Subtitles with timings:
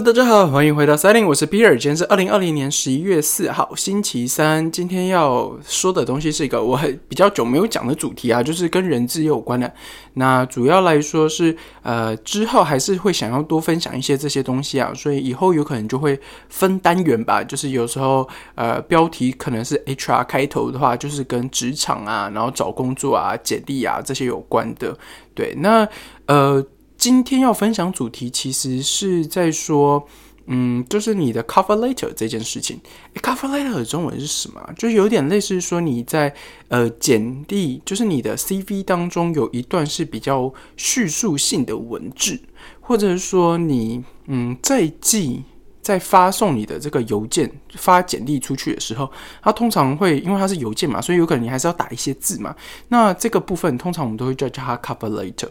[0.00, 1.76] 大家好，欢迎回到 Setting，我是比尔。
[1.76, 4.70] 今天是二零二零年十一月四号，星期三。
[4.72, 9.70] 今天要说的东西是一个我很比较久没有讲的主题啊，就是跟人质有关的。
[10.14, 16.18] 那主要来说是呃，之后还是会想要多分享一些这些东西啊，所以以后有可能就会
[16.48, 17.44] 分单元吧。
[17.44, 24.96] 就是有时候呃，标题可能是 HR 开头的话，就是跟职场啊，然后找工作啊、简历啊这些有关的。
[25.34, 25.86] 对，那
[26.26, 26.64] 呃。
[27.02, 30.06] 今天要分享主题，其实是在说，
[30.46, 32.78] 嗯，就是你的 cover letter 这件事情。
[33.16, 34.64] cover letter 的中文是什么？
[34.78, 36.32] 就有点类似说你在
[36.68, 42.38] 呃简历，就是你的 CV 当中有一段是比较叙述性的文字，
[42.80, 45.42] 或者是说你嗯在寄
[45.80, 49.10] 在发送你的这个邮件发简历出去的时候，
[49.42, 52.54] 它通常会因为它是邮件嘛，所以有可能你还是要打一些字嘛。
[52.86, 55.48] 那这个部分通常我们都会叫叫它 cover letter。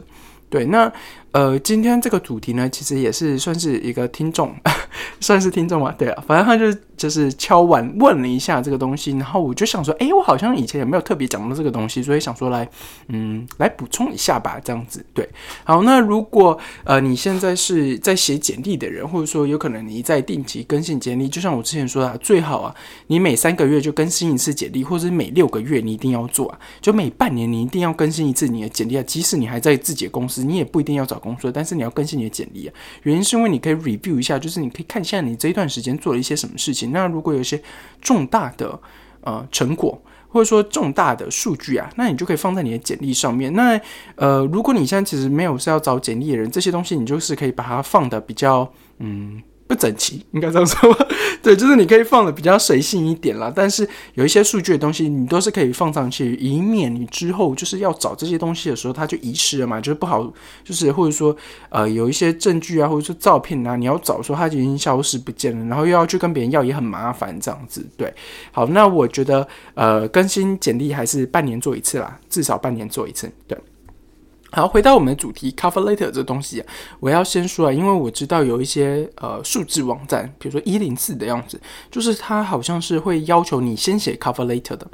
[0.52, 0.94] 对，那。
[1.34, 4.54] 呃，今天这个主题呢，其实也是算是一个听众，
[5.22, 12.70] 算是听众嘛，对啊，反正他就就是敲完问了一下这个东西，然后我就想说，哎，我好像以前也没有特别讲到这个东西，所以想说来，
[13.08, 15.28] 嗯，来补充一下吧，这样子，对，
[15.64, 22.76] 好，那如果呃你现在是在写简历的人，或者说有可能你在定期更新简历，就像我之前说的，最好啊，
[23.08, 31.22] 你每三个月就更新一次简历，或者是每六个月你一定要做啊，就每半年你一定要更新一次你的简历啊，即使你还在自己的公司，你也不一定要找。
[31.22, 32.74] 工作，但是你要更新你的简历啊。
[33.04, 36.91] 原因是因为你可以 review 一下，就是你可以看一下你这一段时间做了一些什么事情。
[36.92, 37.62] 那如果有一些
[38.02, 38.80] 重大的
[39.22, 43.54] 呃成果，或者说重大的数据啊，那你就可以放在你的简历上面。
[43.54, 43.80] 那
[44.16, 49.42] 呃，如果你现在其实没有是要找简历的人，这些东西你就是可以把它放的比较嗯。
[49.72, 50.94] 不整齐，应该这样说。
[51.42, 53.50] 对，就是你可以放的比较随性一点啦。
[53.56, 60.30] 但是有一些数据的东西，你都是可以放上去，以免你之后就是要找这些东西的时候，它就遗失了嘛，就是不好，
[60.66, 61.34] 就是或者说
[61.70, 67.88] 呃有一些证据啊，或者说照片啊，你要找说它已经消失不见了，然后又要去跟别人要，也很麻烦这样子。
[67.96, 68.14] 对，
[68.52, 73.32] 好，那我觉得呃更新简历还是半年做一次啦，至少半年做一次。
[73.48, 73.58] 对。
[74.54, 76.62] 好，回到我们的主题，cover letter 这东西，
[77.00, 81.58] 我要先说啊，因为我知道有一些呃数字网站，比如说一零四的样子，
[81.90, 84.86] 就是它好像是会要求你先写 cover letter 的，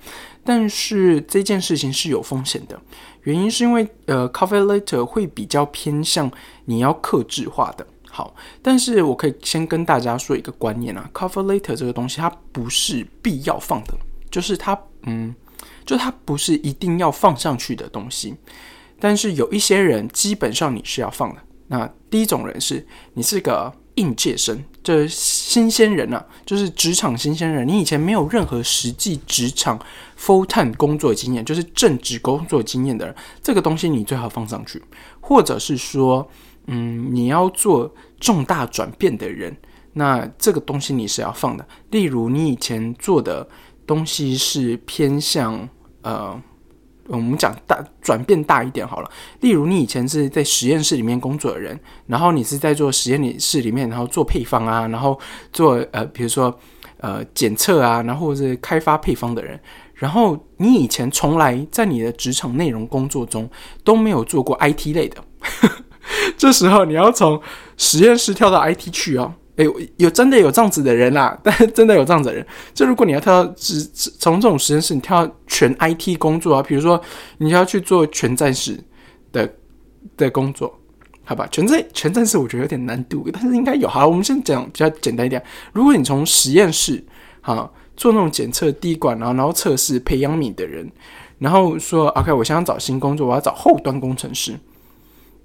[0.44, 2.80] 但是这件事情是有风险的，
[3.24, 6.32] 原因是因为呃 cover letter 会比较偏向
[6.66, 7.88] 你要克制化的。
[8.12, 13.96] 好，但是我可以先跟大家说一个观念啊，cover letter 这个东西它不是必要放的，
[14.30, 15.34] 就是它嗯，
[15.84, 18.36] 就它不是一定要放上去的东西。
[19.00, 21.42] 但是有一些人，基本上你是要放的。
[21.68, 29.78] 那第一种人是，你是个应届生，就是新鲜人啊，就是职场新鲜人，你以前没有任何实际职场
[30.18, 33.14] full time 工作经验，就是正职工作经验的人，
[33.44, 34.82] 这个东西你最好放上去。
[35.20, 36.26] 或者是说，
[36.68, 39.56] 嗯，你要做重大转变的人，
[39.94, 41.68] 那这个东西你是要放的。
[41.92, 43.46] 例如，你以前做的
[43.86, 45.68] 东西是偏向
[46.02, 46.42] 呃。
[47.08, 49.10] 我们讲大转变大一点好了，
[49.42, 55.18] 例如你以前是在实验室里面工作的人，然后你是在做实验室里面，然后做配方啊，然后
[55.52, 56.54] 做呃，比如说
[57.00, 59.60] 呃检测啊，然后是开发配方的人，
[59.94, 63.50] 然后你以前从来在你的职场内容工作中
[63.84, 65.24] 都没有做过 IT 类的，
[66.38, 67.42] 这时候你要从
[67.78, 69.34] 实验室跳到 IT 去哦。
[69.58, 69.66] 哎，
[69.98, 72.46] 有真的有这样子的人啦，但真的有这样子的人。
[72.74, 73.84] 就如果你要跳到只
[74.20, 77.02] 从这种实验室，你跳到全 IT 工作啊，比如说
[77.40, 78.80] 你要去做全战士
[79.32, 79.52] 的
[80.16, 80.80] 的工作，
[81.24, 81.48] 好吧？
[81.52, 83.88] 全战全战士我觉得有点难度，但是应该有。
[83.88, 85.44] 好，我们先讲比较简单一点。
[85.74, 87.04] 如果你从实验室
[87.42, 90.88] 哈做那种检测滴管，然后然后测试培养皿的人，
[91.40, 94.54] 然后说 OK，我想要找新工作，我要找后端工程师。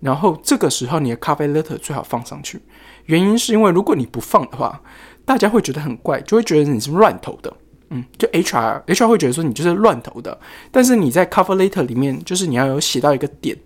[0.02, 2.60] 然后这个时候，你的咖啡 letter 最好放上去。
[3.06, 4.82] 原因是因为如果你不放的话，
[5.24, 7.52] 大家会觉得很怪，就会觉得你是乱投的。
[7.90, 10.36] 嗯，就 HR HR 会觉得说你就是乱投的。
[10.70, 13.56] 但是你在 cover letter 里面，就是你要有写到一个点，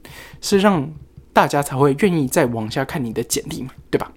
[0.40, 0.86] 是让
[1.32, 4.12] 大家才会愿意再往下看你的简历嘛，对吧？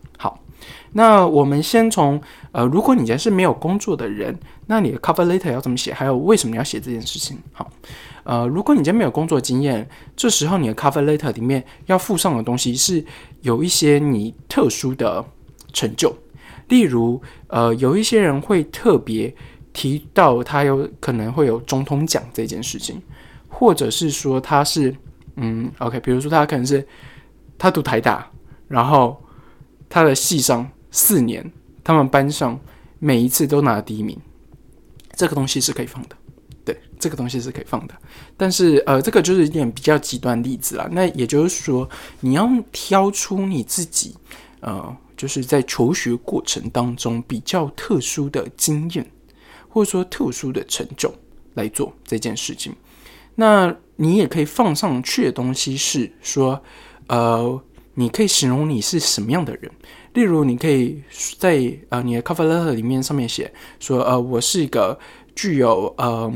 [0.94, 2.20] 那我们先从
[2.52, 4.38] 呃，如果你家是没有工作的人，
[4.68, 5.94] 那你的 cover letter 要怎么写？
[5.94, 7.38] 还有为什么要写这件事情？
[7.52, 7.70] 好。
[8.24, 13.04] 呃，如果你家没有工作经验，这时候你的 cover letter 里面要附上的东西是
[13.42, 15.24] 有一些你特殊的
[15.74, 16.16] 成就，
[16.68, 19.34] 例如，呃，有一些人会特别
[19.74, 23.02] 提到他有可能会有总统奖这件事情，
[23.48, 24.96] 或者是说他是，
[25.38, 26.86] 嗯，OK，比如说他可能是
[27.58, 28.30] 他读台大，
[28.68, 29.20] 然后
[29.88, 31.52] 他的系上四年，
[31.84, 32.60] 他们班上
[33.00, 34.20] 每一次都拿第一名，
[35.16, 36.16] 这个东西是可以放的。
[36.66, 37.96] 对这个东西是可以放的，
[38.38, 40.88] 但是呃，这个就是一点比较极端例子啦。
[40.92, 41.90] 那也就是说，
[42.20, 44.16] 你要挑出你自己
[44.60, 49.10] 呃就是在求学过程当中比较特殊的经验，
[49.68, 51.12] 或者说特殊的成就
[51.56, 52.76] 来做这件事情。
[53.34, 56.62] 那你也可以放上去的东西是说，
[57.08, 57.60] 呃，
[57.96, 59.72] 你可以形容你是什么样的人。
[60.20, 61.02] 例如，你可以
[61.38, 63.50] 在呃你的 cover letter 里面上面写
[63.80, 65.00] 说，呃，我是一个
[65.34, 66.30] 具有呃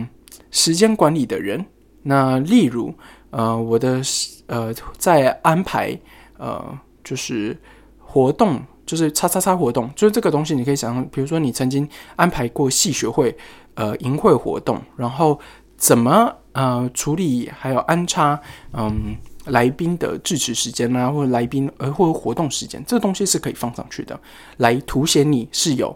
[0.52, 1.66] 时间管理的人。
[2.04, 2.94] 那例如，
[3.32, 4.02] 呃，我的
[4.48, 6.00] 呃在安排
[6.38, 7.58] 呃就是
[8.00, 8.62] 活动。
[8.86, 11.88] 就是叉叉叉活动，就是这个东西，你可以想象，比如说你曾经
[12.18, 13.34] 安排过系学会、
[13.76, 15.40] 呃淫会活动，然后
[15.78, 18.38] 怎么呃处理，还有安插
[18.74, 24.20] 嗯来宾的致辞时间啊，或者来宾呃或者活动时间，这个东西是可以放上去的，
[24.58, 25.96] 来凸显你是有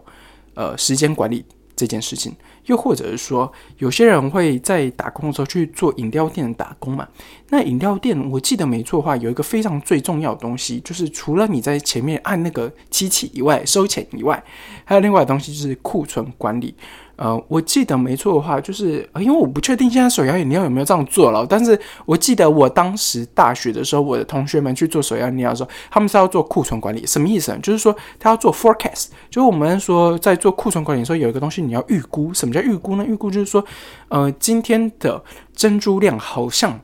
[0.54, 2.34] 呃时间管理这件事情。
[2.66, 7.08] 又或者是说，有些人会在打工的时候去做饮料店打工嘛？
[7.48, 14.44] 那饮料店，我记得没错的话，有一个非常最重要的东西，就是除了你在前面按那个机器以外，收钱以外，
[14.84, 16.74] 还有另外的东西就是库存管理。
[17.18, 21.76] 呃，我记得没错的话，就是因为我不确定现在手摇饮料有没有这样做了，但是
[22.06, 27.58] 我记得我当时大学的时候，我的同学们去做手摇饮料的时候，他们是要做库存管理，什么意思呢？
[27.60, 33.04] 就是说他要做 forecast，就是我们说在做库存管理的时候，有一个东西你要预估，什么叫预估呢？
[33.04, 33.64] 预估就是说，
[34.10, 35.20] 呃，今天的
[35.56, 36.78] 珍珠量好像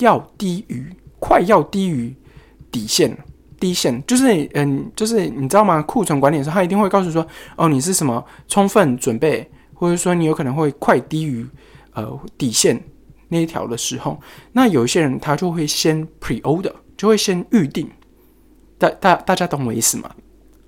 [0.00, 2.12] 要低于，快要低于
[2.72, 3.16] 底线，
[3.60, 5.80] 低线，就是嗯，就是你知道吗？
[5.82, 7.24] 库存管理的时候，他一定会告诉说，
[7.54, 9.48] 哦，你是什么充分准备。
[9.76, 11.46] 或者说你有可能会快低于
[11.92, 12.82] 呃底线
[13.28, 14.20] 那一条的时候，
[14.52, 17.88] 那有一些人他就会先 pre order，就会先预定。
[18.78, 20.10] 大大大家懂我意思吗？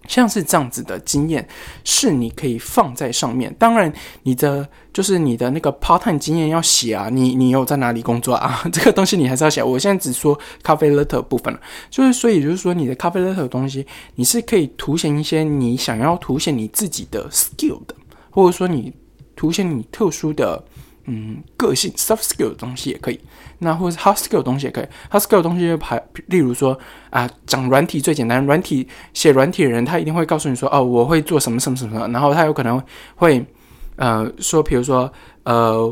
[0.09, 1.47] 像是这样子的经验，
[1.85, 3.55] 是你可以放在上面。
[3.59, 8.63] 当然，你的就是你的那个 part time 经验要写啊，你你有在哪里工作啊？
[8.73, 9.63] 这个东西你还是要写。
[9.63, 11.61] 我现在只说咖啡 letter 部分了，
[11.91, 17.95] 就是所以就是说你的咖啡 letter 的东西，你是可以凸显一些你想要凸显你自己的 skill 的。
[18.39, 18.93] 或者说你
[19.35, 20.63] 凸显你特殊的
[21.07, 23.19] 嗯个性 soft skill 的东西也可以，
[23.59, 24.85] 那或者是 hard skill 的东西也可以。
[25.11, 26.79] hard skill 的东西就排，例如说
[27.11, 32.81] 啊，讲软体最简单，软体写软体的人他一定会告诉你说，哦，我会做什么什么什么，然后他有可能
[33.17, 33.45] 会
[33.97, 35.13] 呃说，比如说
[35.43, 35.83] 呃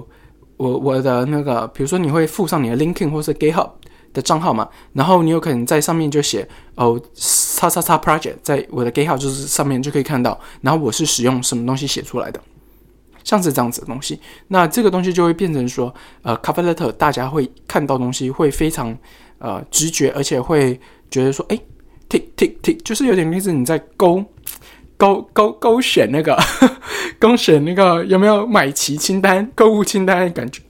[0.56, 3.70] 我我的那个，比如说你会附上你的 LinkedIn 或是 GitHub
[4.16, 7.00] 的账号嘛，然后你有可能在上面就写哦。
[7.58, 12.38] 叉叉叉 project 在我的 GitHub 就是上面就可以看到，然后我是使用什么东西写出来的，
[13.24, 18.94] 像是这样子的东西，那这个东西就会变成说，呃，cover letter 大家会看到东西会非常
[19.38, 20.78] 呃直觉，而且会
[21.10, 21.58] 觉得说，哎
[22.10, 24.22] ，tick tick tick，就是有点类似你在勾
[24.98, 26.38] 勾勾勾选那个
[27.18, 30.60] 勾选那个有没有买齐清单、购物清单的感觉。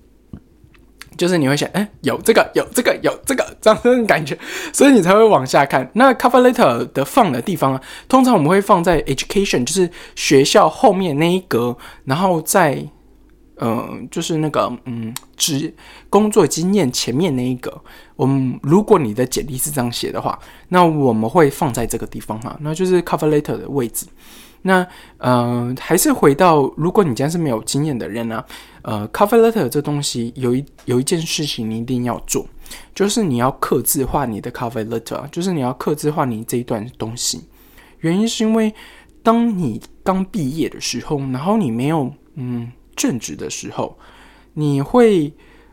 [1.16, 4.38] 就是你会想，哎，有这个，有这个，有这个，这样的感觉，
[4.72, 5.88] 所以你才会往下看。
[5.94, 12.84] 那 cover letter 的放的地方啊，通常我们会放在 education，就是学校后面那一格，然后在，
[13.58, 15.72] 嗯，就是那个，嗯，职
[16.10, 17.72] 工作经验前面那一格。
[18.14, 20.38] 我们如果你的简历是这样写的话，
[20.68, 24.06] 那我们会放在这个地方哈，那就是 cover letter 的位置。
[24.66, 24.86] 那
[25.18, 28.44] 呃，还是回到，如果你今天是没有经验的人呢，
[28.82, 32.44] 呃，cover letter 这东西有一有一件事情你一定要做，
[32.94, 37.44] 就是你要刻字化你的 cover letter，就是你要刻字化你这一段东西。
[38.00, 38.74] 原因是因为
[39.22, 43.96] 当你刚毕业的时候，然后你没有嗯正职的时候，
[44.54, 45.32] 你会。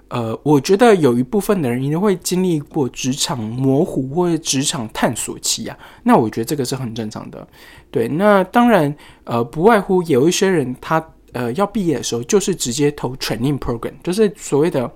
[0.10, 5.76] 呃，我觉得有一部分的人一定会经历过职场模糊或者职场探索期啊。
[6.04, 7.48] 那我觉得这个是很正常的。
[7.90, 14.92] 对，那当然，呃，不外乎有一些人他呃要毕业的时候就是直接投 training program，就是所谓的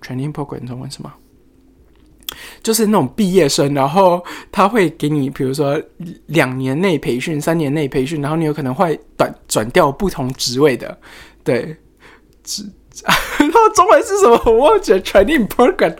[0.00, 1.12] training program，中文什么？
[2.62, 5.78] 就是那种毕业生，然后他会给你，比如说
[6.26, 10.98] 两年内培训、三年内培训，然后你有可能会转转调不同职位的，
[11.44, 11.76] 对，
[12.42, 12.64] 职。
[13.50, 14.40] 它中文是什么？
[14.46, 15.00] 我忘记了。
[15.00, 15.96] Training program，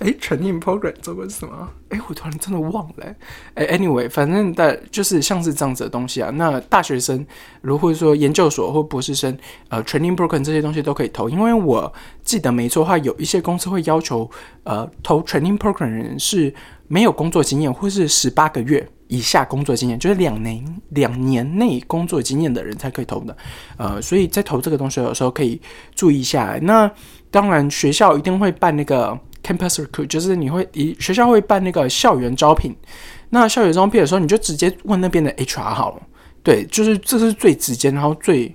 [0.00, 1.68] 哎，Training program 中文是什么？
[1.90, 3.14] 哎，我突然真的忘了。
[3.54, 6.30] 哎，Anyway，反正的就是像是这样子的东西啊。
[6.30, 7.24] 那大学生，
[7.60, 9.36] 如或者说研究所或博士生，
[9.68, 11.28] 呃，Training program 这些东西都可以投。
[11.28, 14.28] 因为我记得没错的话，有一些公司会要求，
[14.64, 16.52] 呃，投 Training program 的人是
[16.88, 18.88] 没有工作经验或是十八个月。
[19.08, 23.36] 以下工作经验就是两年两年内工作经验的人才可以投的，
[23.76, 25.60] 呃，所以在投这个东西有时候可以
[25.94, 26.58] 注意一下。
[26.62, 26.90] 那
[27.30, 32.74] 当然，学校一定会办那个 campus recruit，就是你会以学校会办那个校园招聘。
[33.30, 36.02] 那校园招聘的时候，你就直接问那边的 HR 好了。
[36.42, 38.54] 对，就是这是最直接，然后最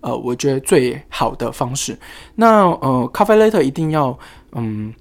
[0.00, 1.98] 呃，我觉得最好的方式。
[2.36, 4.16] 那呃，cover letter 一定要
[4.52, 4.94] 嗯，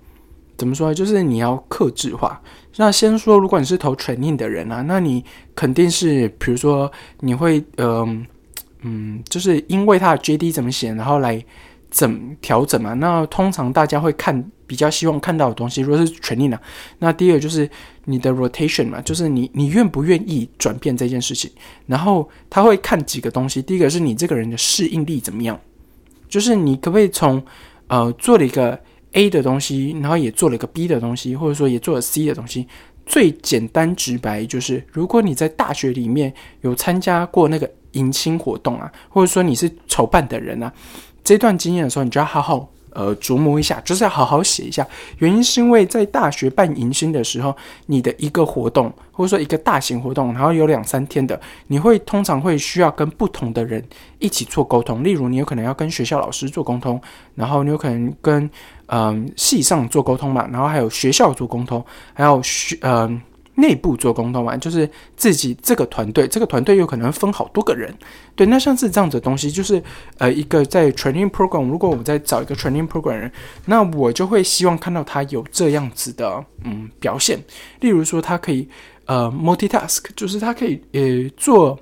[0.58, 0.94] 怎么说？
[0.94, 2.42] 就是你要克制化。
[2.82, 5.22] 那先说，如果你是投全令的人啊，那你
[5.54, 8.26] 肯定是，比如说你会，嗯
[8.84, 11.44] 嗯，就是因为它的 JD 怎么写，然后来
[11.92, 12.94] 怎调整嘛。
[12.94, 16.62] 那通常大家会看比较希望看到的东西，如果是 training 啊，
[17.00, 17.70] 那第二个就是
[18.06, 21.52] 你的 rotation 嘛，就是你你愿不愿意转变这件事情。
[21.86, 25.60] 然后他会看几个东西，第一个是你这个人的适应力怎么样，
[26.30, 27.44] 就是你可不可以从
[27.88, 28.80] 呃做了一个。
[29.14, 32.68] A 的东西，然后也做了一个 B 的东西，或者说也做了 C 的东西。
[33.06, 40.72] 最简单直白就是，如果你在大学里面有参加过那个迎新活动啊，或者说你是筹办的人啊，
[41.24, 42.70] 这段经验的时候，你就要好好。
[42.92, 44.86] 呃，琢磨一下，就是要好好写一下。
[45.18, 47.56] 原因是因为在大学办迎新的时候，
[47.86, 53.84] 你的一个活动，或者说一个大型活动，然后有两三天的，你会通常会需要跟不同的人
[54.20, 55.04] 一起做沟通。
[55.04, 57.00] 例如，你有可能要跟学校老师做沟通，
[57.36, 58.50] 然后你有可能跟
[58.88, 63.22] 嗯系上做沟通嘛，然后还有学校做沟通，还有学嗯。
[63.60, 67.94] 内部做沟通嘛，就是自己这个团队，这个团队有可能分好多个人，
[68.36, 69.82] 对，那像是这样子的东西，就是
[70.18, 73.32] 呃，一个在 training program，如果我们在找一个 training program 人，
[73.66, 77.40] 那我就会希望看到他有这样子的嗯表现，
[77.82, 78.68] 例如说他可以
[79.06, 81.78] 呃 multitask，就是他可以呃做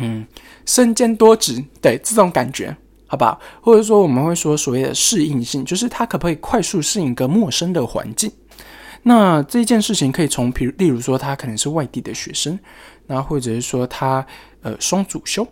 [0.00, 0.26] 嗯
[0.66, 3.38] 身兼多职，对这种感觉，好吧？
[3.60, 8.30] 或者说我们会说所谓的适应性，就是他可不可以快速适应一个陌生的环境？
[9.02, 12.58] 那这件事情可以从，比如，例如说他可能是外地的学生，
[13.06, 14.24] 那或者是说他
[14.60, 15.46] 呃双主修，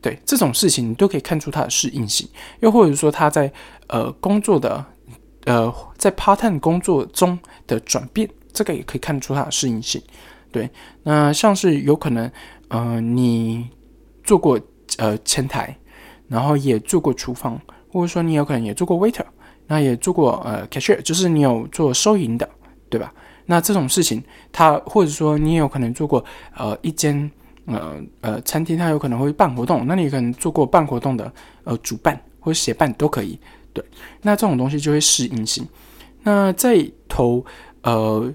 [0.00, 2.26] 对这种事情你都可以看出他的适应性，
[2.60, 3.52] 又或者说他在
[3.88, 4.84] 呃工作的
[5.44, 10.02] 呃在 part time 工作中的转变，这个也可以看出他的适应性。
[10.50, 10.70] 对，
[11.02, 12.30] 那像是有可能
[12.68, 13.68] 呃你
[14.24, 14.58] 做过
[14.96, 15.76] 呃前台，
[16.26, 17.60] 然后也做过厨房，
[17.92, 19.26] 或者说你有可能也做过 waiter，
[19.66, 22.48] 那也做过呃 cashier，就是你有做收银的。
[22.90, 23.12] 对吧？
[23.50, 26.22] 那这种事情，他或者说你也有可能做过，
[26.54, 27.30] 呃，一间
[27.64, 31.32] 呃呃餐厅，他有可能会办活动，那你可能做过办活动的
[31.64, 33.38] 呃主办或者协办都可以。
[33.72, 33.82] 对，
[34.20, 35.66] 那这种东西就会适应性。
[36.24, 37.42] 那在投
[37.82, 38.30] 呃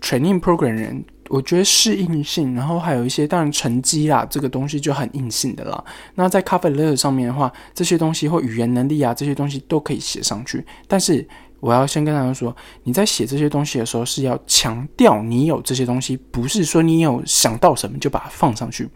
[0.00, 5.84] training program 人，我觉得适应性，然后还有一些当然成绩啦，这个东西就很硬性的啦。
[6.14, 11.26] 那在 cover letter 上面的话，这些东西或语言能力啊，这些东西都可以写上去，但是。
[11.62, 18.88] 我要先跟大家说，你在写这些东西的时候是要强调你有这些东西，不是说你有想到什么就把它放上去。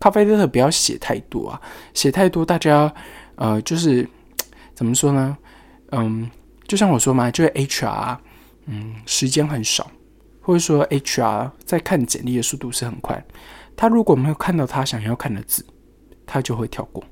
[0.00, 1.60] 咖啡特不要写太多啊，
[1.94, 2.92] 写太多大家
[3.36, 4.08] 呃就是
[4.74, 5.38] 怎么说呢？
[5.92, 6.28] 嗯，
[6.66, 8.18] 就像我说嘛，就是 HR，
[8.66, 9.88] 嗯，时间很少，
[10.40, 13.24] 或者说 HR 在看简历的速度是很快，
[13.76, 15.64] 他如果没有看到他想要看的字，
[16.26, 17.04] 他就会跳过。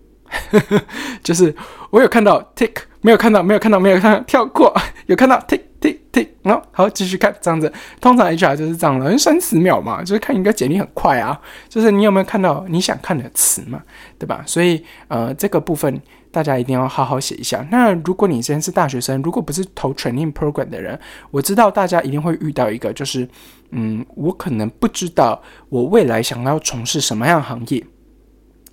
[1.22, 1.54] 就是
[1.90, 4.74] 我有看到 tick，没有看到，没有看到，没有看到，跳过，
[5.06, 7.72] 有看到 tick tick tick，然好继续看这样子。
[8.00, 11.40] 通常 HR 就是这样的，三十秒嘛，就是看一个简历很快啊。
[11.68, 13.82] 就是你有没有看到你想看的词嘛，
[14.18, 14.42] 对吧？
[14.46, 16.00] 所以呃，这个部分
[16.32, 17.64] 大家一定要好好写一下。
[17.70, 20.98] 那如果你现在是大学生，如果不是投 training program 的人，
[21.30, 23.28] 我知道大家一定会遇到一个，就是
[23.70, 27.84] 嗯，我可能不知道我未来想要从事什么样行业。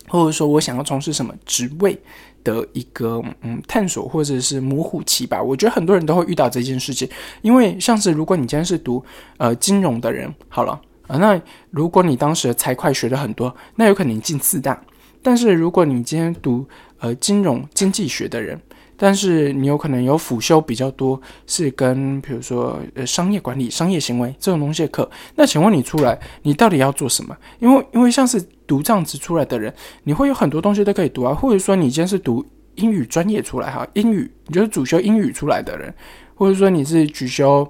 [0.08, 2.00] 或者说我想要从事什么职位
[2.46, 7.10] 的一个嗯探索或者是模糊期吧，我觉得很多人都会遇到这件事情。
[7.42, 9.04] 因为像是如果你今天是读
[9.36, 14.82] 呃金融的人，好了啊，那如果你当时财会学的很多，那有可能进四大。
[15.22, 16.66] 但是如果你今天读
[17.00, 18.62] 呃金融经济学的人，
[18.98, 25.10] 但是你有可能有辅修比较多，是跟比如说呃商业管理、商业行为这种东西的课。
[25.36, 27.36] 那请问你出来，你到底要做什么？
[27.60, 29.74] 因为因为像是读这样子出来的人，
[30.04, 31.34] 你会有很多东西都可以读啊。
[31.34, 35.94] 或者说你今天是读英语专业出来哈，英语你就是主修英语出来的人，
[36.34, 37.70] 或者说你是主修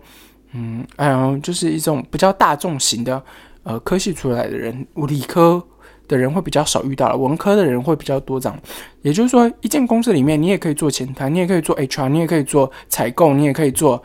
[0.54, 3.24] 嗯哎呀，就是一种比较大众型的
[3.64, 5.64] 呃科系出来的人，理科。
[6.08, 8.40] 的人会比较少遇到了，文科的人会比较多。
[8.40, 8.60] 这样，
[9.02, 14.02] 也就是说，一间公司里面，你也可以做前台，你也可以做 HR，你也可以做采购，你也可以做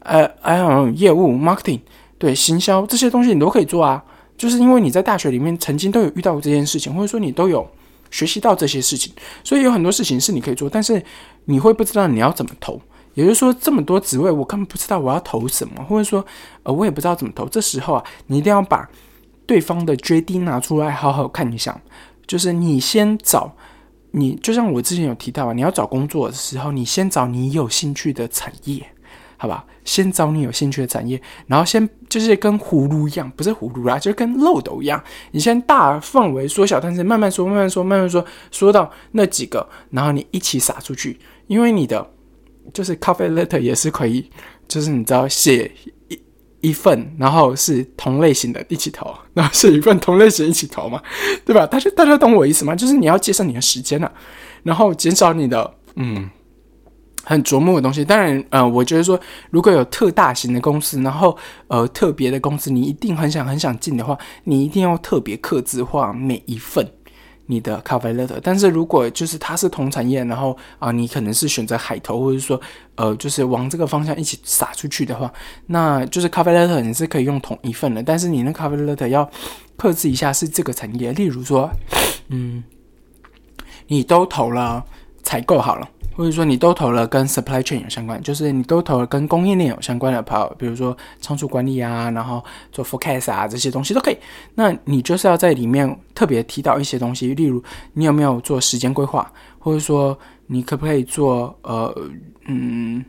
[0.00, 1.80] 呃，哎呀，业务 marketing，
[2.18, 4.02] 对，行销这些东西你都可以做啊。
[4.36, 7.64] 就是因为你在大学里面曾经都有遇到过这件事情，或者说你都有
[8.10, 9.12] 学习到这些事情，
[9.44, 11.00] 所以有很多事情是你可以做，但是
[11.44, 12.80] 你会不知道你要怎么投。
[13.14, 16.24] 也就是说，这么多职位，我根本不知道我要投什么，或者说，
[16.62, 17.46] 呃，我也不知道怎么投。
[17.46, 18.88] 这时候啊，你一定要把。
[19.46, 21.80] 对方的 JD 拿出来好好看一下，
[22.26, 23.54] 就是你先找
[24.12, 28.84] 你，就像我之前有提到啊，你要找工作的时候，你先找你有兴趣的产业，
[29.36, 29.64] 好吧？
[29.84, 41.18] 先找你有兴趣的产业，然后先就是跟葫芦一样，不是葫芦啦，就跟漏斗一样，你先大范围缩小，但是慢慢说，慢慢说，慢慢说，说到那几个，然后你一起撒出去，
[41.48, 42.08] 因为你的
[42.72, 44.30] 就是 coffee letter 也是可以，
[44.68, 45.68] 就是你知道写
[46.62, 46.72] 一。
[46.72, 51.00] 份，然后是同类型的一起投， 然后是一份同类型一起投嘛，
[51.44, 51.64] 对吧？
[51.66, 52.74] 大家大家懂我意思吗？
[52.74, 54.10] 就是你要节省你的时间了，
[54.64, 56.28] 然后减少你的嗯
[57.24, 58.04] 很琢磨的东西。
[58.04, 61.36] 当然，呃，我觉得说如果有特大型的公司，然后
[61.68, 66.90] 呃特别的公司，你一定很想很想进的话，你一定要特别克制化每一份。
[67.46, 72.60] 你的咖啡 letter，但是如果就是它是同产业，然后啊，你可能是选择海投，或者说
[72.94, 75.32] 呃，就是往这个方向一起撒出去的话，
[75.66, 79.28] 那就是咖啡 letter 你是可以用同一份的，但是你那咖啡 letter 要
[79.76, 81.70] 克制一下是这个产业，例如说，
[82.28, 82.62] 嗯，
[83.88, 84.84] 你都投了
[85.22, 85.88] 采购好了。
[86.14, 94.16] 或者说你都投了跟 supply chain 有相关，就是你都投了跟供应链有相关的 power，，比如说仓储管理啊，然后做 forecast 啊这些东西都可以。
[94.54, 97.62] 那你就是要在里面特别提到一些东西，例如
[97.94, 101.94] 你有没有做时间规划，或者说你可不可以做呃
[102.46, 103.04] 嗯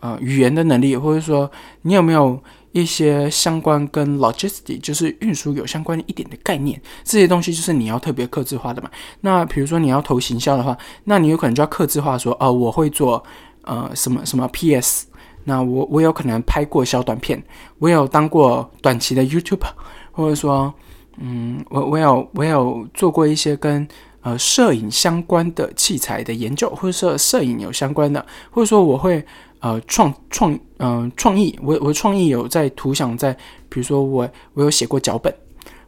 [0.00, 1.50] 呃语言的能力，或者说
[1.82, 2.40] 你有没有。
[2.74, 8.90] 一些相关跟 logistics，就是运输有相关一点的概念，这些东西就是你要特别克制化的嘛。
[9.20, 13.22] 那比如说你要投行销的话，那你有可能就要克制化说，哦，我会做
[13.62, 15.06] 呃什么什么 PS，
[15.44, 17.40] 那我我有可能拍过小短片，
[17.78, 19.62] 我有当过短期的 YouTube，
[20.10, 20.74] 或者说，
[21.18, 23.86] 嗯，我我有我有做过一些跟
[24.22, 29.24] 呃摄影相关的器材的研究，或者说摄影有相关的，或者说我会。
[29.64, 33.32] 呃，创创，嗯，创意，我我创意有在图想在，
[33.70, 35.34] 比如说我我有写过脚本，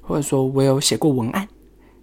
[0.00, 1.46] 或者说我有写过文案，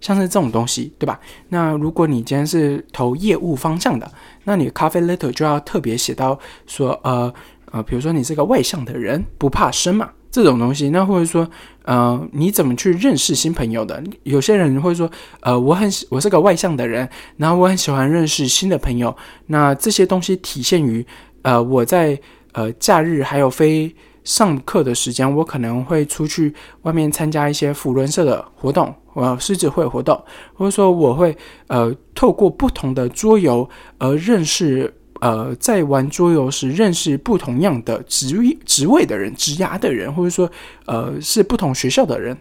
[0.00, 1.18] 像是这种东西，对吧？
[1.48, 4.08] 那如果你今天是投业务方向的，
[4.44, 6.38] 那你咖啡 letter 就要特别写到
[6.68, 7.34] 说，呃
[7.72, 10.90] 呃，比如说你是个外向的人，不怕生嘛，这种东西。
[10.90, 11.50] 那或者说，
[11.82, 14.00] 呃，你怎么去认识新朋友的？
[14.22, 19.16] 有些人会说，呃，我很我是个外向的人，然后我很喜欢认识新的朋友。
[19.46, 21.04] 那这些东西体现于。
[21.44, 22.18] 呃，我在
[22.52, 30.18] 呃假日还有非上课的时间，我可能会出去外面参加一些辅伦社的活动，呃，狮子会活动，
[30.54, 31.36] 或者说我会
[31.66, 40.50] 呃透过不同的桌游而认识呃在玩桌游时认识不同样的职位职位的人、职涯的人，或者说
[40.86, 42.34] 呃是不同学校的人，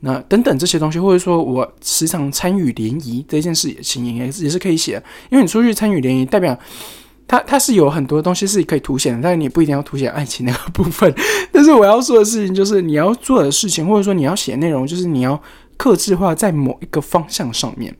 [0.00, 6.58] 那等等这些东西，或者说我时常参与联谊这件事也情也也是可以写，因为你出去参与联谊代表。
[7.30, 11.14] 它它是有很多东西是可以凸显的，但是你不一定要凸显爱情那个部分。
[11.52, 15.40] 但是我要说的事情就是，你要做的事情，或者说你要写内容，就是你要
[15.76, 17.96] 克制化在某一个方向上面。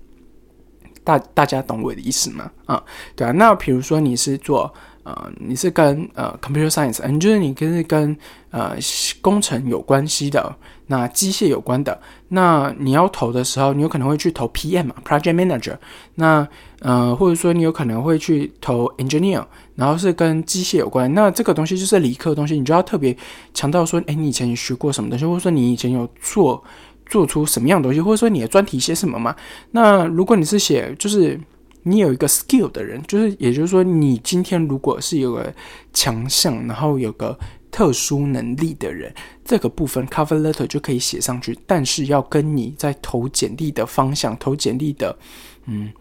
[1.04, 2.50] 大大家懂我的意思吗？
[2.66, 2.82] 啊，
[3.14, 3.30] 对啊。
[3.30, 8.16] 那比如说你是做呃，你是跟呃 computer science，嗯，就是你跟是跟
[8.50, 8.76] 呃
[9.20, 10.54] 工程有关系的，
[10.86, 15.76] 那机械有关的，那你要投的时候，你有可能会去投 PM 嘛，project manager。
[16.16, 16.46] 那
[16.80, 23.16] 呃，或者说你有可能会去投 engineer，然后是跟机械有关，那这个东西就是理科的东西，你就要特别
[23.54, 26.62] 强调说，哎，你以前学过什么东西，或者说你以前有做
[27.06, 29.34] 做出什么样的东西，或者说你的专题写什么嘛？
[29.70, 31.38] 那如果你是写，就是
[31.82, 35.54] 你有一个 skill 的人，就是也就是说，你今天如果是有个
[35.92, 37.38] 强项，然后有个
[37.70, 39.14] 特殊能力的人，
[39.44, 45.18] 这个部分 cover letter 就可以写上去，但是要跟你在投简历的方向、投简历的，
[45.66, 45.92] 嗯。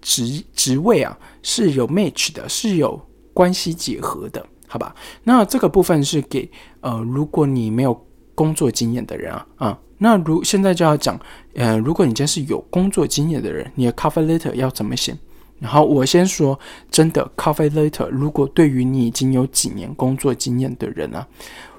[0.00, 2.98] 职职位啊是有 match 的，是有
[3.34, 4.94] 关系结合的，好吧？
[5.24, 6.48] 那这个部分是给
[6.80, 8.06] 呃，如果你没有
[8.38, 11.18] 工作经验的人啊啊，那如现在就要讲，
[11.56, 15.12] 呃，如果你今天是有工作经验的人，你的 cover letter 要怎么写？
[15.58, 16.56] 然后我先说，
[16.88, 21.26] 真的 cover letter，如果对于你已经有几年工作经验的人啊，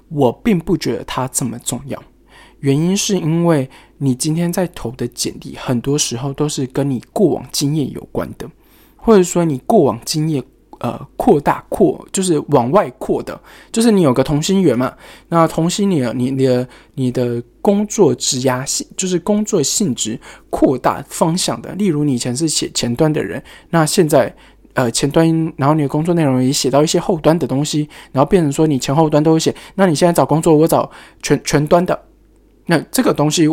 [0.10, 1.98] 我并不觉得它这么重要。
[2.60, 3.70] 原因是因为
[4.00, 8.46] 你今天在投的简历，很多时候都是跟你过往经验有关的，
[8.98, 10.44] 或者说你过往经验
[10.80, 13.40] 呃扩大扩就是往外扩的，
[13.72, 14.94] 就是你有个同心圆嘛，
[15.30, 24.34] 那同心你你你的你的工作质押性就是工作性质扩大方向的，例如你以前是写前端的人，那现在
[24.74, 30.90] 呃前端，然后你的工作内容也写到一些后端的东西，然后变成说你前后端都会写，那你现在找工作我找
[31.22, 32.00] 全全端的。
[32.68, 33.48] 那这个东西，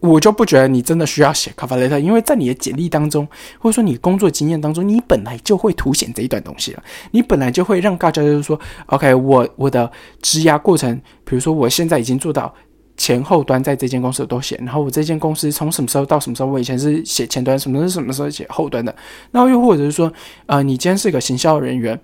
[0.00, 3.26] 我就不觉得你真的需要写 cover letter，因为在你的简历当中，
[3.58, 6.82] 或者说你工作经验当中，你本来就会凸显这一段东西了。
[7.12, 12.54] 你本来就会让大家就是说，OK，我我的质押过程，比如说我现在已经做到
[12.96, 18.94] 前后端在这间公司都写，然后我这间公司从什么时候到什么时候，我以前是写前端，什么是什么时候写后端的。
[19.30, 20.12] 然后又或者是说，
[20.44, 21.98] 呃，你今天是个行销人员，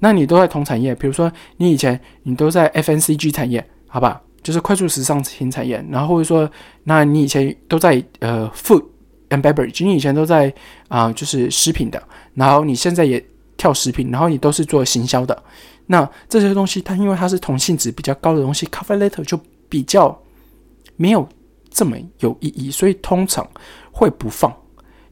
[0.00, 4.20] 那你都在同产业，比如说你以前你都在 FNCG 产业，好吧？
[4.46, 6.48] 就是快速时尚型产业，然后或者说，
[6.84, 8.80] 那你以前都在呃 food
[9.28, 10.54] and beverage，你以前都在
[10.86, 12.00] 啊，就是食品的，
[12.34, 13.20] 然后你现在也
[13.56, 15.42] 跳食品，然后你都是做行销的，
[15.86, 19.36] 那这些东西，它因为它是同性质比较高的东西，cover letter 就
[19.68, 20.16] 比较
[20.94, 21.28] 没有
[21.68, 23.44] 这么有意义，所以通常
[23.90, 24.54] 会不放。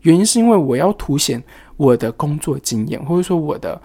[0.03, 1.43] 原因是因为我要凸显
[1.77, 3.83] 我的工作经验，或者说我的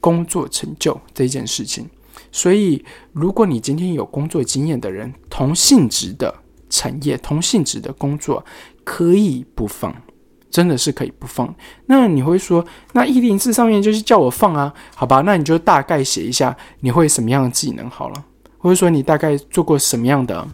[0.00, 1.88] 工作成就这件事情。
[2.32, 6.32] 所以，如果你今天有工作经验的人，同性质的
[6.68, 8.44] 产业、同性质的工作，
[8.84, 9.94] 可以不放，
[10.48, 11.52] 真的是可以不放。
[11.86, 14.72] 那你会说，那一零四上面就是叫我放啊？
[14.94, 18.24] 好吧，那你就大概写一下你会什么样的技能好了，
[18.58, 20.46] 或者说你大概做过什么样的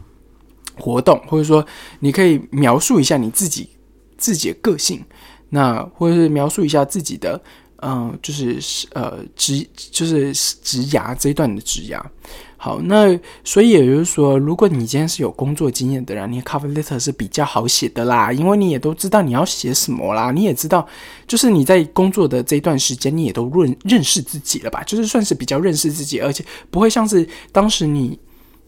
[0.79, 1.65] 活动，或者说
[2.01, 3.69] 你可以描述一下你自己
[4.17, 5.05] 自己的个性，
[5.51, 7.43] 那或者是描述一下自己的。
[7.83, 8.59] 嗯，就是
[8.95, 12.11] 呃，植就是植牙这一段的植牙。
[12.59, 20.87] 好，那所以也就是说，如果你今天是有工作经验的人，你 cover letter 是比较好写的啦，因为你也都知道你要写什么啦，你也知道，
[21.29, 24.83] 就是你在工作的这一段时间，你也都认认识自己了吧？
[24.85, 28.19] 就是算是比较认识自己，而且不会像是当时你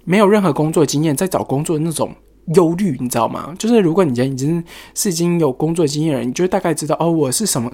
[0.04, 2.14] 没有任何工作经验在找工作那种。
[2.54, 3.54] 忧虑，你知道吗？
[3.58, 4.62] 就是如果你已经
[4.94, 7.70] 是已经有工作经验了，你就大概知道哦，我是什么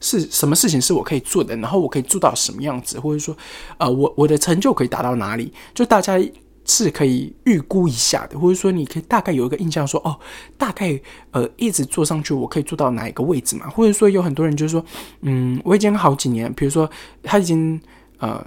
[0.00, 3.36] 是什么事情是我可以做的，然后我可以做到什么样子，或者说，
[3.78, 6.18] 呃，我我的成就可以达到哪里，就大家
[6.64, 10.18] 是可以预估一下的，或者说你可以大概有一个印象，说哦，
[10.56, 11.00] 大概
[11.30, 13.68] 呃一直做上去，我可以做到哪一个位置嘛？
[13.70, 14.84] 或者说有很多人就是说，
[15.20, 16.90] 嗯，我已经好几年，比如说
[17.22, 17.80] 他已经
[18.18, 18.44] 呃。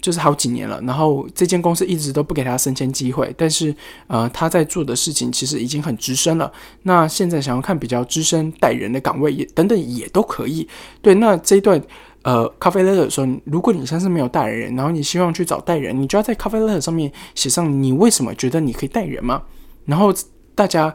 [0.00, 3.74] 就是好几年了，然后这间公司一直都不给他升迁机会，但是
[4.06, 6.50] 呃他在做的事情其实已经很资深了。
[6.82, 10.66] 那现在想要看比较资深带人的岗位也等等也都可以。
[11.02, 11.80] 对，那这一段
[12.22, 19.42] 呃咖啡 letter 的时候，如果你现在是没有带人，然后你希望去找带人，你就要在咖啡 letter 上面写上你为什么觉得你可以带人吗？
[19.84, 20.14] 然后
[20.54, 20.94] 大家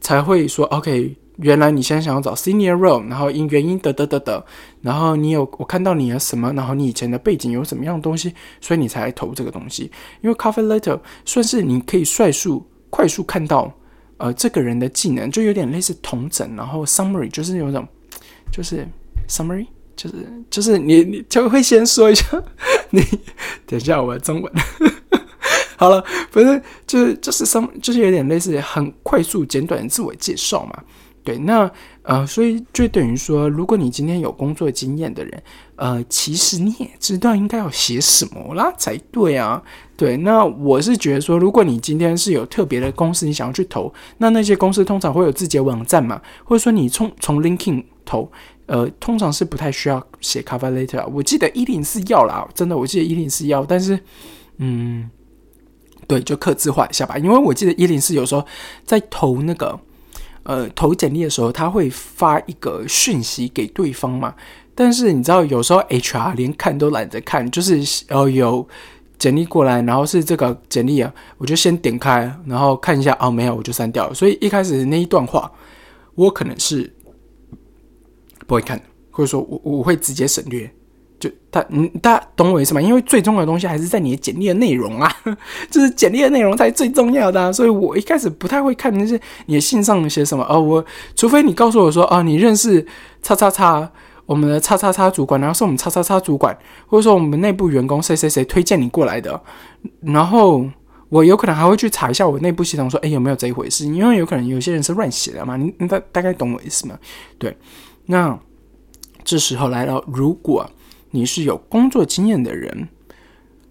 [0.00, 1.16] 才会说 OK。
[1.36, 4.44] 原来你现在想要找 senior role，然后因原因得得得得，
[4.82, 9.90] 然后你有我看到你的什么，然后你以前的背景有什么样的东西，所以你才投这个东西。
[10.20, 13.72] 因为 cover letter 算是你可以快速快速看到
[14.18, 17.86] 呃这个人的技能，就有点类似同整，然后 summary 就是有种
[18.52, 18.86] 就是
[19.28, 19.66] summary
[19.96, 20.14] 就是
[20.50, 22.26] 就是你你就会先说一下
[22.90, 23.02] 你
[23.66, 24.52] 等一下我的中文
[25.76, 30.84] 好了，不是就是就是 some 就是有点类似很快速简短的自我介绍嘛。
[31.24, 31.70] 对，那
[32.02, 35.42] 呃，所以就等于说，如果你今天有工作经验的人，
[35.76, 39.62] 呃，其实你也知道应该要写什么啦才对啊。
[39.96, 48.28] 对，那我是觉得说，如果你今天是有特别的公司，你想要去投，那那些公司通常会有自己的网站嘛，或者说你从从 l i n k i n g 投，
[48.66, 51.06] 呃，通常是不太需要写 cover letter。
[51.06, 53.96] 我记得一零四要啦，真的，我记得一零四要，但是，
[54.56, 55.08] 嗯，
[56.08, 58.44] 对，就刻字化一下吧，因为我记得一零四有时候
[58.84, 59.78] 在投那个。
[60.44, 64.34] 呃，投简历的时候，他会发一个讯息给对方嘛？
[64.74, 68.66] 但是你知道，有时候 HR 连看都懒得看，就是呃有
[69.18, 74.14] 简历过来，然后是这个简历啊，我就先点开，然后看一下，哦，没有，我就删掉了。
[74.14, 75.50] 所以一开始那一段话，
[76.14, 76.92] 我可能是
[78.46, 80.68] 不会看，或者说我我会直接省略。
[81.22, 82.82] 就他，嗯，大家懂我意思吗？
[82.82, 85.08] 因为最重要的东西还是在你的简历的内容啊，
[85.70, 87.52] 就是简历的内容才最重要的。
[87.52, 90.60] 所以我一开始不太会看，那是你的信上写什么哦。
[90.60, 92.84] 我除非你告诉我说，哦，你认识
[93.22, 93.88] 叉叉叉，
[94.26, 96.58] 我们的叉叉叉主管，然后是我们叉叉叉主管，
[96.88, 99.40] 或者说我们内部员工谁谁谁推荐你过来的，
[100.00, 100.66] 然后
[101.08, 103.86] 我有可能还会去查一下我内部系统，说，哎，有没有这一回事？
[103.86, 105.56] 因为有可能有些人是乱写的嘛。
[105.56, 106.98] 你你大大概懂我意思吗？
[107.38, 107.56] 对，
[108.06, 108.36] 那
[109.22, 110.68] 这时候来了，如果。
[111.12, 112.88] 你是有工作经验的人，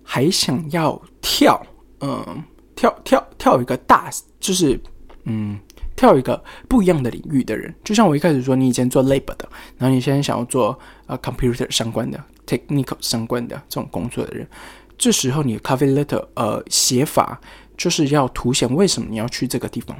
[0.01, 1.61] 还想要跳，
[1.99, 2.43] 嗯，
[2.75, 4.79] 跳跳跳一个大，就是
[5.25, 5.59] 嗯，
[5.95, 7.73] 跳一个不一样的领域的人。
[7.83, 10.77] 就像我一开始说，你以前做 labor 的，然后你现在想要做
[11.07, 14.47] 呃 computer 相关的、technical 相关的这种工作的人，
[14.97, 17.41] 这时候你的 cover letter 呃写法
[17.75, 19.97] 就是要凸显为什么你要去这个地方。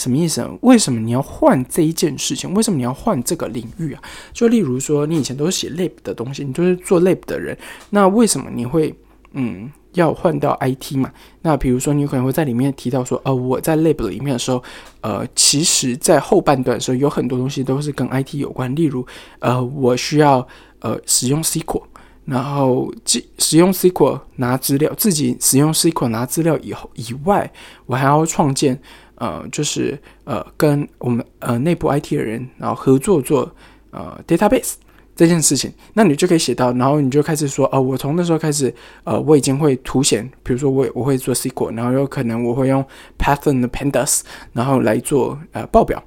[0.00, 0.42] 什么意思？
[0.62, 2.54] 为什么你要换这一件事情？
[2.54, 4.02] 为什么你要换这个领域啊？
[4.32, 7.54] 就例如说，你以前都是写 lab 的东西，你就是做 lab 的人，
[7.90, 8.94] 那为什么你会
[9.32, 11.12] 嗯要换到 IT 嘛？
[11.42, 14.62] 那比如说，你可能会在里面提到说，呃，我在 lab 里面的时候，
[15.02, 19.06] 呃，其实在后半段的时候，有很多东西都是跟 IT 有关，例如，
[19.40, 20.46] 呃，我需要
[20.78, 21.82] 呃使用 SQL，
[22.24, 27.52] 然后即使用 SQL 拿资料，自己使用 SQL 拿资料以后以外，
[27.84, 28.80] 我还要创建。
[29.20, 33.54] 呃，就是呃，跟我们呃内部 IT 的人，然后合作做
[33.90, 34.72] 呃 database
[35.14, 42.82] 这件事情，那你就可以写到，然后你就开始说，哦，我从那时候开始，呃，我已经会凸显，比如说我我会做 SQL，然后有可能我会用
[43.18, 44.22] Python 的 Pandas，
[44.54, 46.02] 然后来做呃报表，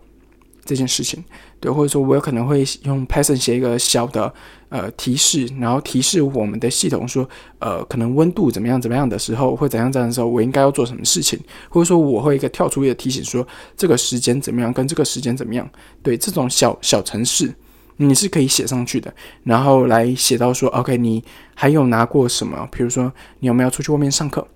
[0.66, 1.24] 这件事情，
[1.60, 4.34] 对，或者说我有可能会用 Python 写一个小的
[4.74, 15.70] 呃提示，然后提示我们的系统说，呃，可能温度怎么样怎么样的时候，或怎样怎样的时候，我应该要做什么事情，或者说我会一个跳出一个提醒说，这个时间怎么样，跟这个时间怎么样，
[16.02, 17.54] 对，这种小小程式
[17.98, 22.68] 你是可以写上去的，然后来写到说，OK，你还有拿过什么？
[22.72, 24.48] 比如说你有没有出去外面上课？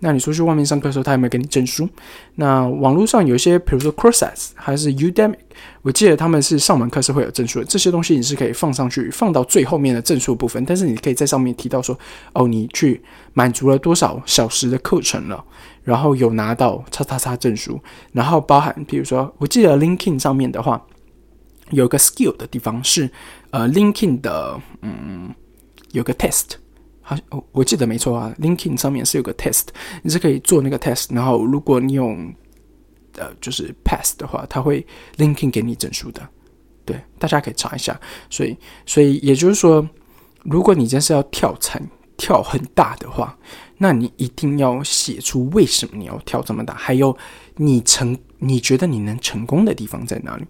[0.00, 1.88] 那你出去外面上课的时候，他有没有给你证书？
[2.34, 5.34] 那网络上有一些，比如说 Courses 还是 Udemy，
[5.80, 7.64] 我记得他们是上门课是会有证书的。
[7.64, 10.62] 这些东西你是可以放上去，放到最后面的证书部分。
[10.66, 11.98] 但是你可以在上面提到说，
[12.34, 15.42] 哦，你去满足了多少小时的课程了，
[15.82, 17.80] 然后有拿到叉叉叉证书。
[18.12, 20.84] 然后包含，比如说，我记得 LinkedIn 上面的话，
[21.70, 23.10] 有个 Skill 的地方是，
[23.50, 25.34] 呃，LinkedIn 的，嗯，
[25.92, 26.56] 有个 Test。
[27.08, 29.68] 好，我我记得没错啊，LinkedIn 上面是有个 test，
[30.02, 32.34] 你是可以做那个 test，然后如果你用
[33.16, 34.84] 呃就是 pass 的话，它会
[35.16, 36.28] LinkedIn 给你证书的。
[36.84, 37.96] 对，大家可以查一下。
[38.28, 39.88] 所以，所以也就是说，
[40.42, 41.78] 如果你真是要跳槽
[42.16, 43.38] 跳很大的话，
[43.78, 47.16] 那你一定要写出为什么你要跳这么大，还有
[47.54, 50.44] 你成你觉得你能成功的地方在哪里。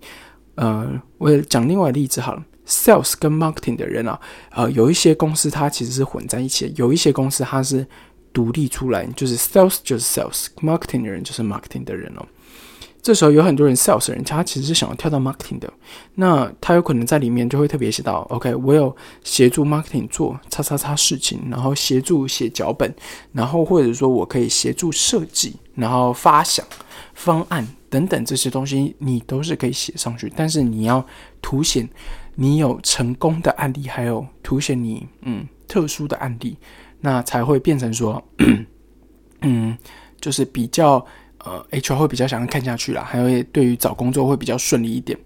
[0.55, 2.42] 呃，我讲另外例子好了。
[2.67, 7.87] Sales 跟 Marketing 的人啊，呃，有一些公司它其实是混在一起，有一些公司它是
[8.33, 12.27] 独立出来，就是 Sales 就是 Sales，Marketing 的人就是 Marketing 的人哦。
[13.01, 15.73] 这时候有很多人 Sales 人，他其实是想要跳到 Marketing 的，
[16.17, 22.93] 那他有可能在里面就会特别写到，OK，我有协助 Marketing 做叉叉叉事情，然后协助写脚本，
[23.31, 26.67] 然后或者说我可以协助设计，然后发想
[27.15, 31.07] 方案等等这些东西，你都是可以写上去，但是你要
[31.41, 31.89] 凸显。
[32.37, 36.57] 你有成功的案例，还有凸显你嗯特殊的案例，
[37.01, 38.22] 那才会变成说，
[39.42, 39.77] 嗯，
[40.20, 41.05] 就是比较
[41.38, 45.18] 呃，HR 会比较想要看下去啦，还会对于找工作会比较顺利一点。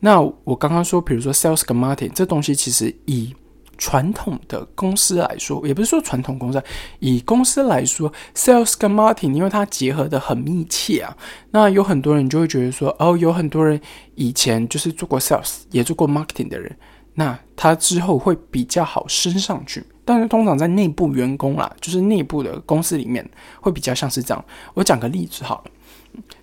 [0.00, 3.34] 那我刚刚说，比如说 sales 跟 marketing 这东西，其实以
[3.78, 6.62] 传统的公司来说，也不是说传统公司，
[6.98, 11.16] 以公司来说，sales 跟 marketing，因为它结合的很密切啊。
[11.52, 13.80] 那有很多人就会觉得说，哦，有很多人
[14.16, 16.76] 以前就是做过 sales，也做过 marketing 的人，
[17.14, 19.86] 那他之后会比较好升上去。
[20.04, 23.28] 但是通常在内部员工啦，就是内部的公司里面，
[23.60, 24.44] 会比较像是这样。
[24.74, 25.70] 我讲个例子好了，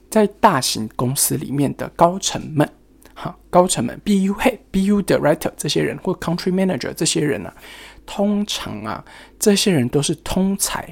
[0.09, 2.69] 在大型公司里面的高层们。
[3.15, 7.51] 哈，高层们，BU head、BU director 这些人，或 country manager 这些人呢，
[8.05, 9.03] 通常啊，
[9.39, 10.87] 这些人都是通才。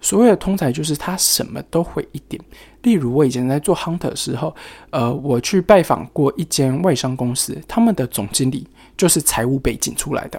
[0.00, 2.38] 所谓的通才，就是他什么都会一点。
[2.82, 4.54] 例如，我以前在做 hunter 的时候，
[4.90, 10.38] 呃，我去拜访过一间外商公司，他们的总经理就是财务背景出来的，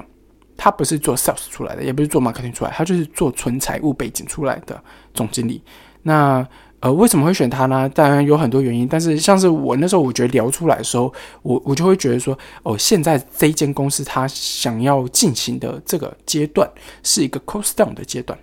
[0.56, 4.80] 他不是做 sales 出来的，也不是做 marketing 出来，他就是做纯财务背景出来的
[5.16, 5.60] 总经理。
[6.04, 6.48] 那
[6.86, 7.90] 呃，为什么会选他呢？
[7.90, 16.70] 当然有很多原因，但是像是我那时候，我觉得聊出来的时候，我我就会觉得说，哦，现在这一间公司他想要进行的这个阶段
[17.02, 18.38] 是一个 cost down 的阶段，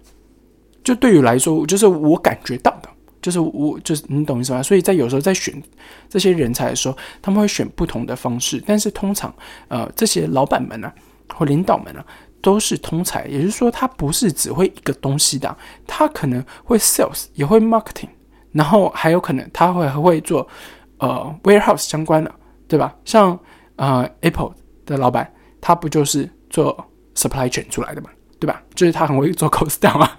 [0.82, 2.88] 就对于来说，就是我感觉到的，
[3.20, 4.60] 就是我就是你懂意思吗？
[4.60, 5.54] 所以在有时候在选
[6.08, 9.32] 这些人才的时候，他们会选不同的方式，但是通常
[9.68, 10.92] 呃，这些老板们呢，
[11.32, 12.04] 或领导们呢。
[12.44, 18.08] 都是通才，也就是说，他不是只会一个东西的，他可能会 sales，也会 marketing。
[18.52, 20.46] 然后还有可能他会还会做
[20.98, 22.30] 呃 warehouse 相关的，
[22.68, 22.94] 对吧？
[23.04, 23.38] 像
[23.76, 24.52] 呃 Apple
[24.86, 26.84] 的老板，他不就是做
[27.14, 28.62] supply chain 出来的嘛，对吧？
[28.74, 30.18] 就是他很会做 cost down 啊，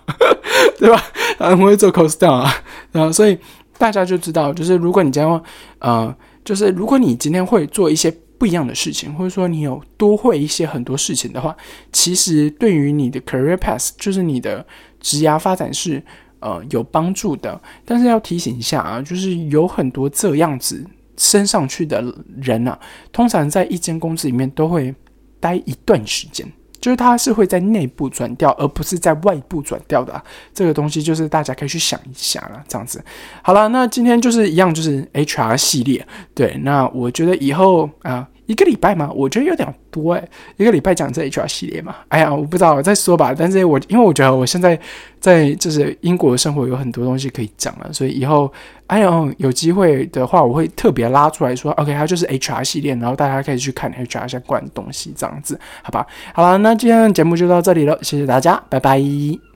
[0.77, 1.01] 对吧？
[1.37, 2.51] 他很会做 cost down 啊，
[2.91, 3.37] 然后所以
[3.77, 5.41] 大家就知道，就是如果你今天
[5.79, 11.55] 呃，就是如果你今天会做一些不一样的事情，或者说你有多会一些很多事情的话，
[11.91, 14.65] 其实对于你的 career path，就是你的
[14.99, 16.03] 职涯发展是。
[16.43, 22.03] 呃，有帮助的，但是要提醒一下啊，就是有很多这样子升上去的
[22.41, 22.77] 人啊，
[23.13, 24.93] 通常在一间公司里面都会
[25.39, 26.45] 待一段时间，
[26.81, 30.21] 就是他是会在内部转调，而不是在外部转调的。
[30.53, 33.01] 这个东西就是大家可以去想一下了，这样子。
[33.41, 36.05] 好了，那今天就是一样，就是 HR 系列。
[36.35, 38.27] 对，那我觉得以后啊。
[38.45, 39.09] 一个礼拜吗？
[39.15, 41.95] 我觉得有点多哎，一个礼拜讲这 HR 系列嘛。
[42.09, 43.33] 哎呀，我不知道，再说吧。
[43.37, 44.77] 但是我因为我觉得我现在
[45.19, 48.51] 在就是英国的生活有很多东西可以讲了，所以以后
[48.87, 56.05] 哎呦有机会的话，我会特别拉出来说，OK，它就是 HR 系列，然后大家可以去看 HR 相关的东西，这样子，好吧？
[56.33, 59.52] 好了，那今天的节目就到这里了，谢谢大家，拜拜。